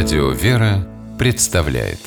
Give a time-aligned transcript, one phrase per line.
[0.00, 0.86] Радио «Вера»
[1.18, 1.98] представляет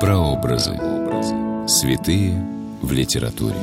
[0.00, 0.72] Прообразы.
[1.68, 2.42] Святые
[2.80, 3.58] в литературе.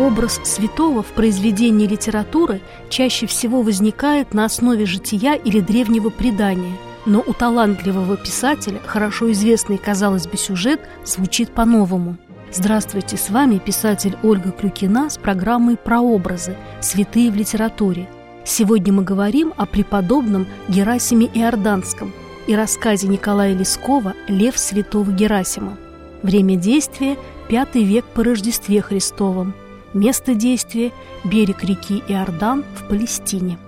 [0.00, 7.22] Образ святого в произведении литературы чаще всего возникает на основе жития или древнего предания, но
[7.24, 12.18] у талантливого писателя хорошо известный, казалось бы, сюжет звучит по-новому.
[12.52, 16.56] Здравствуйте, с вами писатель Ольга Клюкина с программой «Прообразы.
[16.80, 18.08] Святые в литературе».
[18.44, 22.12] Сегодня мы говорим о преподобном Герасиме Иорданском
[22.46, 25.76] и рассказе Николая Лескова «Лев святого Герасима».
[26.22, 27.16] Время действия–
[27.48, 29.54] пятый век по Рождестве Христовом–
[29.92, 30.92] Место действия–
[31.24, 33.58] берег реки Иордан в Палестине.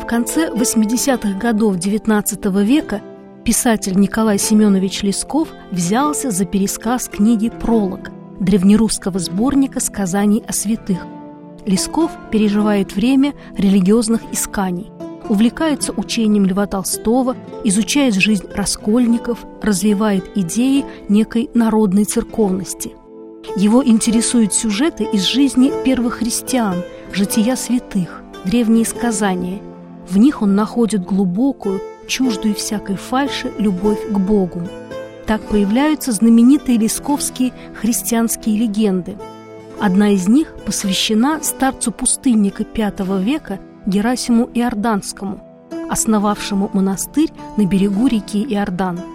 [0.00, 3.02] В конце 80-х годов XIX века
[3.48, 8.10] писатель Николай Семенович Лесков взялся за пересказ книги «Пролог»
[8.40, 10.98] древнерусского сборника сказаний о святых.
[11.64, 14.92] Лесков переживает время религиозных исканий,
[15.30, 22.92] увлекается учением Льва Толстого, изучает жизнь раскольников, развивает идеи некой народной церковности–
[23.56, 26.82] его интересуют сюжеты из жизни первых христиан,
[27.14, 29.62] жития святых, древние сказания.
[30.06, 34.62] В них он находит глубокую, чуждую всякой фальши любовь к Богу.
[35.26, 39.16] Так появляются знаменитые лесковские христианские легенды.
[39.78, 45.40] Одна из них посвящена старцу-пустынника V века Герасиму Иорданскому,
[45.88, 49.00] основавшему монастырь на берегу реки Иордан–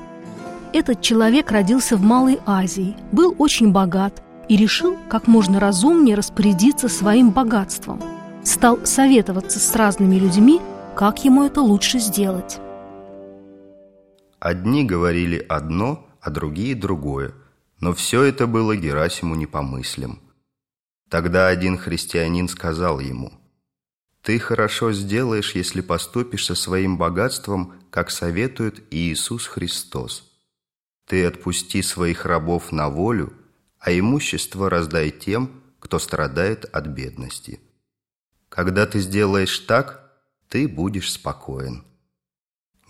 [0.73, 6.89] этот человек родился в Малой Азии, был очень богат и решил как можно разумнее распорядиться
[6.89, 8.01] своим богатством.
[8.43, 10.59] Стал советоваться с разными людьми,
[10.95, 12.57] как ему это лучше сделать.
[14.43, 17.33] Одни говорили одно, а другие другое,
[17.79, 19.47] но все это было Герасиму не.
[21.09, 23.31] Тогда один христианин сказал ему,
[24.21, 30.29] «Ты хорошо сделаешь, если поступишь со своим богатством, как советует Иисус Христос.
[31.07, 33.31] Ты отпусти своих рабов на волю,
[33.79, 37.61] а имущество раздай тем, кто страдает от бедности.
[38.49, 40.11] Когда ты сделаешь так,
[40.49, 41.85] ты будешь спокоен.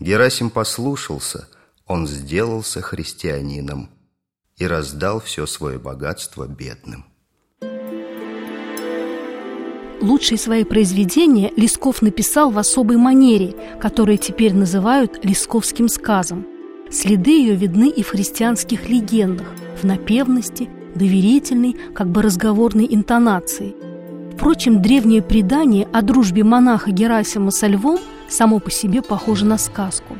[0.03, 1.47] Герасим послушался,
[1.87, 3.89] он сделался христианином
[4.57, 7.05] и раздал все свое богатство бедным.
[10.01, 16.45] Лучшие свои произведения Лесков написал в особой манере, которые теперь называют «лесковским сказом».
[16.91, 19.47] Следы ее видны и в христианских легендах,
[19.81, 23.73] в напевности, доверительной, как бы разговорной интонации.
[24.33, 30.17] Впрочем, древнее предание о дружбе монаха Герасима со львом само по себе похоже на сказку.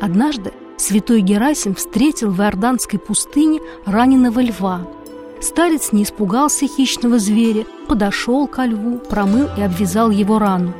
[0.00, 4.86] Однажды святой Герасим встретил в Иорданской пустыне раненого льва.
[5.40, 10.72] Старец не испугался хищного зверя, подошел ко льву, промыл и обвязал его рану.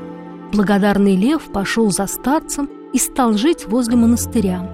[0.53, 4.69] Благодарный лев пошел за старцем и стал жить возле монастыря.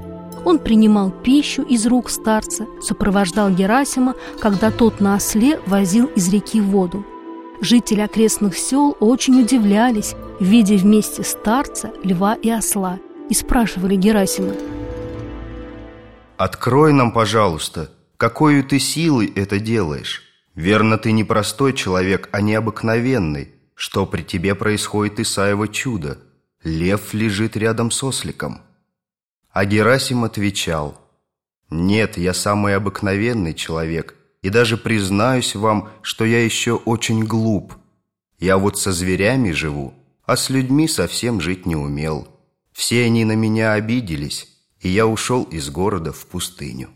[0.45, 6.61] Он принимал пищу из рук старца, сопровождал Герасима, когда тот на осле возил из реки
[6.61, 7.05] воду.
[7.61, 14.54] Жители окрестных сел очень удивлялись, видя вместе старца, льва и осла, и спрашивали Герасима.
[16.37, 20.22] «Открой нам, пожалуйста, какой ты силой это делаешь?
[20.54, 23.54] Верно, ты не простой человек, а необыкновенный.
[23.75, 26.19] Что при тебе происходит Исаево чудо?
[26.62, 28.62] Лев лежит рядом с осликом».
[29.50, 31.00] А Герасим отвечал,
[31.70, 37.75] «Нет, я самый обыкновенный человек, и даже признаюсь вам, что я еще очень глуп.
[38.38, 39.94] Я вот со зверями живу,
[40.28, 42.28] а с людьми совсем жить не умел.
[42.72, 44.47] Все они на меня обиделись,
[44.81, 46.91] и я ушел из города в пустыню».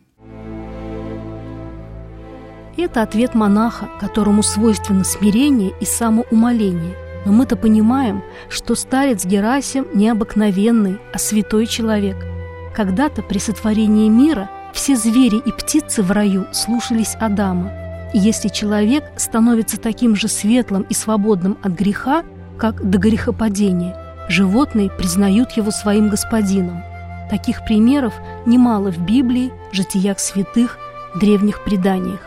[2.76, 6.96] Это ответ монаха, которому свойственно смирение и самоумоление.
[7.26, 12.16] Но мы-то понимаем, что старец Герасим необыкновенный, а святой человек–
[12.74, 17.70] когда-то при сотворении мира все звери и птицы в раю слушались Адама.
[18.14, 22.24] И если человек становится таким же светлым и свободным от греха,
[22.62, 23.96] как до грехопадения,
[24.28, 26.84] животные признают его своим господином.
[27.28, 28.14] Таких примеров
[28.46, 30.78] немало в Библии, житиях святых,
[31.16, 32.20] древних преданиях.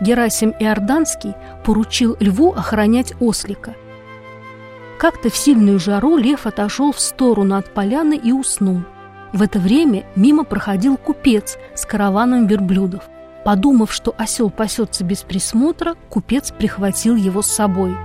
[0.00, 3.74] Герасим Иорданский поручил льву охранять ослика.
[5.00, 8.82] Как-то в сильную жару лев отошел в сторону от поляны и уснул–
[9.32, 13.04] в это время мимо проходил купец с караваном верблюдов.
[13.44, 17.96] Подумав, что осел пасется без присмотра, купец прихватил его с собой.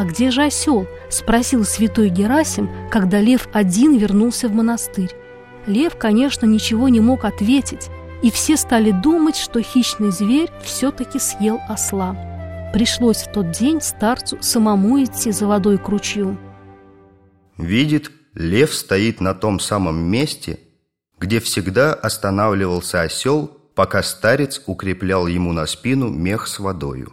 [0.00, 5.14] «А где же осел?»– спросил святой Герасим, когда Лев один вернулся в монастырь.
[5.66, 7.90] Лев, конечно, ничего не мог ответить,
[8.22, 12.16] и все стали думать, что хищный зверь все-таки съел осла.
[12.72, 16.38] Пришлось в тот день старцу самому идти за водой к ручью.
[17.58, 20.60] Видит, лев стоит на том самом месте,
[21.18, 27.12] где всегда останавливался осел, пока старец укреплял ему на спину мех с водою.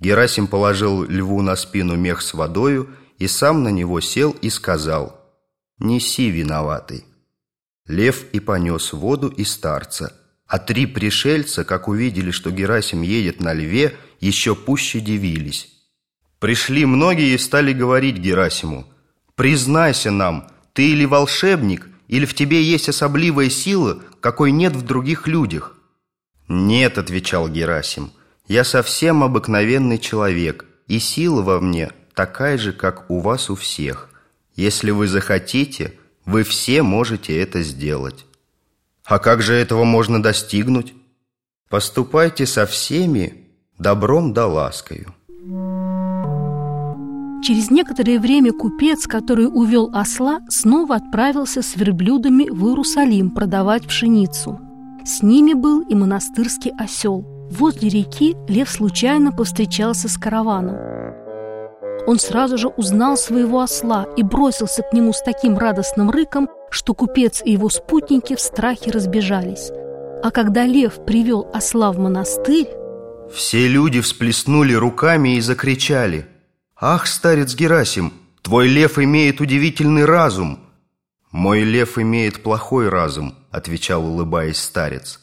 [0.00, 5.20] Герасим положил льву на спину мех с водою и сам на него сел и сказал
[5.78, 7.04] «Неси, виноватый».
[7.86, 10.12] Лев и понес воду и старца,
[10.46, 15.72] а три пришельца, как увидели, что Герасим едет на льве, еще пуще дивились.
[16.40, 18.86] Пришли многие и стали говорить Герасиму,
[19.34, 25.26] «Признайся нам, ты или волшебник, или в тебе есть особливая сила, какой нет в других
[25.26, 25.76] людях?»
[26.48, 28.10] «Нет»,— отвечал Герасим,—
[28.48, 34.08] я совсем обыкновенный человек, и сила во мне такая же, как у вас у всех.
[34.54, 35.94] Если вы захотите,
[36.24, 38.24] вы все можете это сделать.
[39.04, 40.94] А как же этого можно достигнуть?
[41.68, 43.48] Поступайте со всеми
[43.78, 45.14] добром да ласкою.
[47.44, 54.58] Через некоторое время купец, который увел осла, снова отправился с верблюдами в Иерусалим продавать пшеницу.
[55.04, 60.76] С ними был и монастырский осел– Возле реки Лев случайно повстречался с караваном.
[62.06, 66.94] Он сразу же узнал своего осла и бросился к нему с таким радостным рыком, что
[66.94, 69.70] купец и его спутники в страхе разбежались.
[70.22, 72.68] А когда Лев привел осла в монастырь...
[73.32, 76.26] Все люди всплеснули руками и закричали.
[76.78, 78.12] «Ах, старец Герасим,
[78.42, 80.60] твой лев имеет удивительный разум!»
[81.32, 85.20] «Мой лев имеет плохой разум»,— отвечал, улыбаясь старец.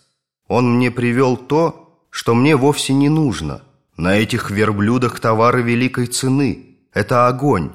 [0.47, 1.82] «Он мне привел то,
[2.13, 3.63] что мне вовсе не нужно.
[3.97, 6.77] На этих верблюдах товары великой цены.
[6.93, 7.71] Это огонь.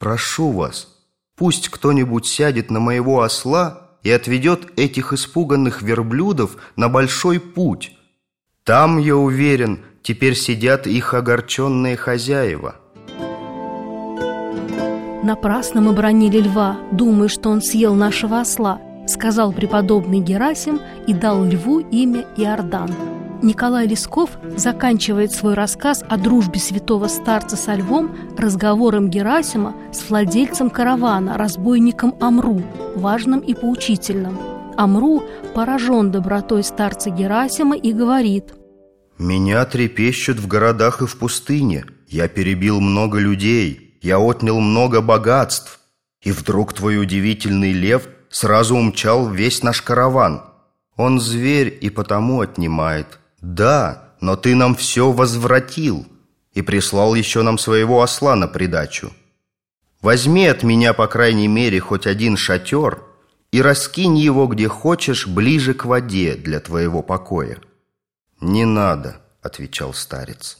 [0.00, 0.88] Прошу вас,
[1.36, 7.92] пусть кто-нибудь сядет на моего осла и отведет этих испуганных верблюдов на большой путь.
[8.64, 12.74] Там, я уверен, теперь сидят их огорченные хозяева».
[15.22, 21.44] «Напрасно мы бронили льва, думая, что он съел нашего осла», сказал преподобный Герасим и дал
[21.44, 23.15] льву имя Иордан.
[23.46, 30.68] Николай Лесков заканчивает свой рассказ о дружбе святого старца со львом разговором Герасима с владельцем
[30.68, 32.60] каравана, разбойником Амру,
[32.96, 34.36] важным и поучительным.
[34.76, 35.22] Амру
[35.54, 38.52] поражен добротой старца Герасима и говорит
[39.16, 41.84] «Меня трепещут в городах и в пустыне.
[42.08, 45.78] Я перебил много людей, я отнял много богатств.
[46.20, 50.42] И вдруг твой удивительный лев сразу умчал весь наш караван.
[50.96, 53.20] Он зверь и потому отнимает».
[53.46, 56.04] «Да, но ты нам все возвратил
[56.52, 59.12] и прислал еще нам своего осла на придачу.
[60.02, 63.04] Возьми от меня, по крайней мере, хоть один шатер
[63.52, 67.58] и раскинь его, где хочешь, ближе к воде для твоего покоя».
[68.40, 70.58] «Не надо»,— отвечал старец.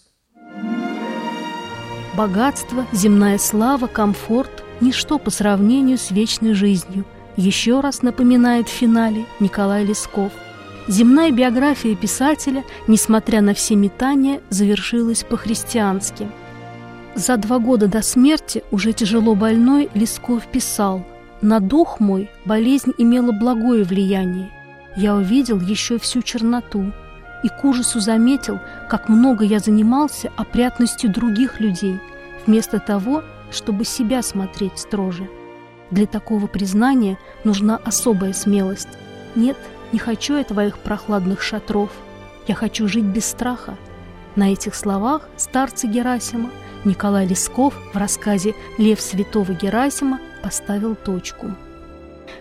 [2.14, 7.04] Богатство, земная слава, комфорт– ничто по сравнению с вечной жизнью.
[7.36, 10.30] Еще раз напоминает в финале Николай Лесков–
[10.88, 16.28] Земная биография писателя, несмотря на все метания, завершилась по-христиански.
[17.16, 21.04] За два года до смерти, уже тяжело больной, Лесков писал
[21.40, 24.50] «На дух мой болезнь имела благое влияние.
[24.96, 26.92] Я увидел еще всю черноту
[27.42, 31.98] и к ужасу заметил, как много я занимался опрятностью других людей,
[32.46, 35.28] вместо того, чтобы себя смотреть строже.
[35.90, 38.88] Для такого признания нужна особая смелость.
[39.34, 39.56] Нет–
[39.92, 41.90] не хочу я твоих прохладных шатров.
[42.46, 43.76] Я хочу жить без страха.
[44.34, 46.50] На этих словах старцы Герасима
[46.84, 51.52] Николай Лесков в рассказе «Лев святого Герасима» поставил точку.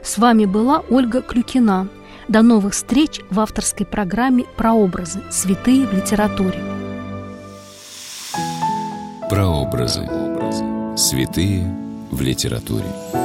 [0.03, 1.87] С вами была Ольга Клюкина.
[2.27, 5.21] До новых встреч в авторской программе «Прообразы.
[5.31, 6.61] Святые в литературе».
[9.29, 10.07] Прообразы.
[10.95, 11.75] Святые
[12.11, 13.25] в литературе.